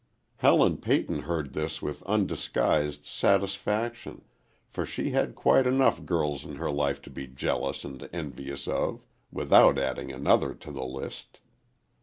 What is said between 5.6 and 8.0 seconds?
enough girls in her life to be jealous